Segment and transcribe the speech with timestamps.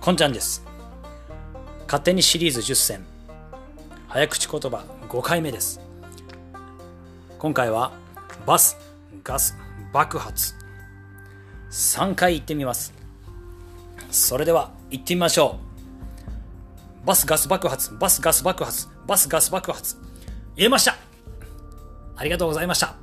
[0.00, 0.64] こんちゃんです。
[1.84, 3.04] 勝手にシリーズ10選。
[4.08, 5.78] 早口言葉5回目です。
[7.38, 7.92] 今回は
[8.46, 8.78] バス
[9.22, 9.54] ガス
[9.92, 10.54] 爆発。
[11.70, 12.94] 3回行ってみます。
[14.10, 15.58] それでは行ってみましょ
[17.04, 17.06] う。
[17.06, 17.94] バスガス爆発。
[17.96, 18.88] バスガス爆発。
[19.06, 19.98] バスガス爆発。
[20.56, 20.96] 言えました。
[22.16, 22.94] ありがとうございました。